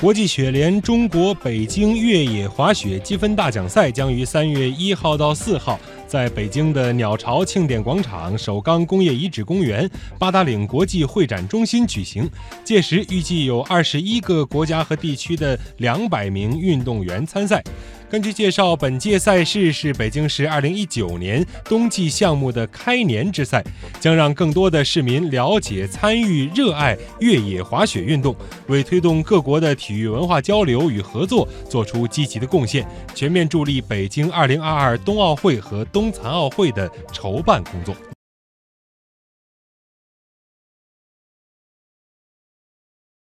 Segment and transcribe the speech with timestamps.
[0.00, 9.88] 国际雪联中国北京越野滑雪积分大奖赛将于三月一号到四号在北京的鸟巢庆典广场、首钢工业遗址公园、
[10.18, 12.26] 八达岭国际会展中心举行。
[12.64, 17.62] 届时预计有二十一个国家和地区的两百名运动员参赛。
[18.10, 23.62] 根据介绍，本届赛事是北京市2019年冬季项目的开年之赛，
[24.00, 28.34] 将让更多的市民了解、参与、热爱越野滑雪运动，
[28.66, 32.84] 为推动各国的体育文化交流与合作做出积极的贡献，
[33.14, 37.94] 全面助力北京2022冬奥会和冬残奥会的筹办工作。